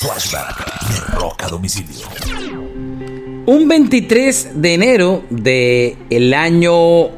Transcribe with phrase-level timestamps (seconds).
[0.00, 2.06] Flashback de a domicilio.
[3.46, 7.08] Un 23 de enero del el año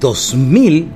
[0.00, 0.88] 2000,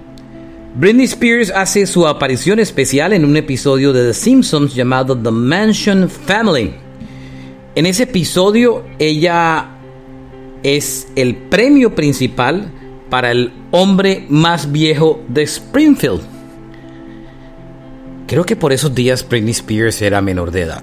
[0.74, 6.10] Britney Spears hace su aparición especial en un episodio de The Simpsons llamado The Mansion
[6.10, 6.74] Family.
[7.76, 9.68] En ese episodio ella
[10.64, 12.72] es el premio principal
[13.08, 16.22] para el hombre más viejo de Springfield.
[18.26, 20.82] Creo que por esos días Britney Spears era menor de edad.